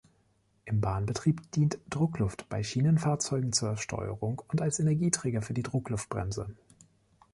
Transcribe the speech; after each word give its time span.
Im 0.65 0.81
Bahnbetrieb 0.81 1.51
dient 1.51 1.77
Druckluft 1.91 2.49
bei 2.49 2.63
Schienenfahrzeugen 2.63 3.53
zur 3.53 3.77
Steuerung 3.77 4.41
und 4.47 4.59
als 4.59 4.79
Energieträger 4.79 5.43
für 5.43 5.53
die 5.53 5.61
Druckluftbremse. 5.61 6.55